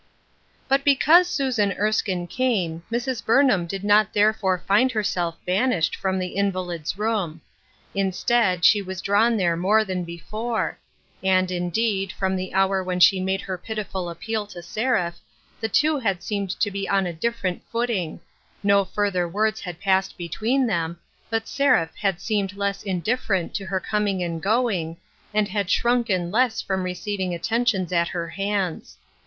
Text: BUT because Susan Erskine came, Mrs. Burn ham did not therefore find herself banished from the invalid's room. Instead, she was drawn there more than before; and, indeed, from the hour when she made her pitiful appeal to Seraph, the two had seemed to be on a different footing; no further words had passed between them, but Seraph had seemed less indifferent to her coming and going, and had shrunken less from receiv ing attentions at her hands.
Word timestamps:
BUT 0.67 0.83
because 0.83 1.27
Susan 1.27 1.73
Erskine 1.79 2.25
came, 2.25 2.81
Mrs. 2.91 3.23
Burn 3.23 3.49
ham 3.49 3.67
did 3.67 3.83
not 3.83 4.13
therefore 4.13 4.57
find 4.57 4.91
herself 4.91 5.37
banished 5.45 5.95
from 5.95 6.17
the 6.17 6.29
invalid's 6.29 6.97
room. 6.97 7.39
Instead, 7.93 8.65
she 8.65 8.81
was 8.81 8.99
drawn 8.99 9.37
there 9.37 9.55
more 9.55 9.85
than 9.85 10.03
before; 10.03 10.79
and, 11.23 11.51
indeed, 11.51 12.11
from 12.11 12.35
the 12.35 12.51
hour 12.55 12.83
when 12.83 12.99
she 12.99 13.19
made 13.19 13.41
her 13.41 13.59
pitiful 13.59 14.09
appeal 14.09 14.47
to 14.47 14.63
Seraph, 14.63 15.19
the 15.59 15.69
two 15.69 15.99
had 15.99 16.23
seemed 16.23 16.49
to 16.59 16.71
be 16.71 16.89
on 16.89 17.05
a 17.05 17.13
different 17.13 17.61
footing; 17.71 18.19
no 18.63 18.83
further 18.83 19.27
words 19.29 19.61
had 19.61 19.79
passed 19.79 20.17
between 20.17 20.65
them, 20.65 20.97
but 21.29 21.47
Seraph 21.47 21.93
had 21.95 22.19
seemed 22.19 22.57
less 22.57 22.81
indifferent 22.81 23.53
to 23.53 23.67
her 23.67 23.79
coming 23.79 24.23
and 24.23 24.41
going, 24.41 24.97
and 25.31 25.47
had 25.49 25.69
shrunken 25.69 26.31
less 26.31 26.59
from 26.59 26.85
receiv 26.85 27.19
ing 27.19 27.35
attentions 27.35 27.91
at 27.93 28.07
her 28.07 28.29
hands. 28.29 28.97